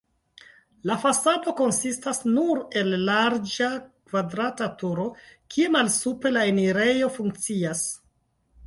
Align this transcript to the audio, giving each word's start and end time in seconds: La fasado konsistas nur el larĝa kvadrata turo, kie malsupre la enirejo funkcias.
La 0.91 0.95
fasado 1.01 1.51
konsistas 1.59 2.21
nur 2.37 2.63
el 2.81 2.89
larĝa 3.11 3.69
kvadrata 3.83 4.71
turo, 4.83 5.09
kie 5.57 5.71
malsupre 5.79 6.35
la 6.37 6.49
enirejo 6.55 7.13
funkcias. 7.21 7.91